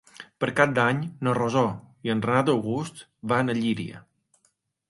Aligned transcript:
Per 0.43 0.47
Cap 0.59 0.71
d'Any 0.77 1.01
na 1.27 1.35
Rosó 1.39 1.63
i 2.09 2.13
en 2.15 2.25
Renat 2.29 2.51
August 2.57 3.05
van 3.33 3.55
a 3.55 3.59
Llíria. 3.63 4.03